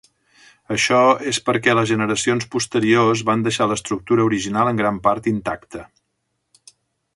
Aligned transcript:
Això 0.75 1.01
és 1.31 1.39
perquè 1.49 1.75
les 1.79 1.89
generacions 1.91 2.47
posteriors 2.55 3.23
van 3.29 3.45
deixar 3.49 3.69
l'estructura 3.73 4.27
original 4.31 4.73
en 4.73 4.83
gran 4.83 5.01
part 5.09 5.31
intacta. 5.35 5.87